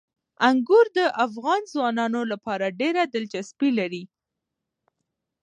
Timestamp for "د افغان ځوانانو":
0.97-2.21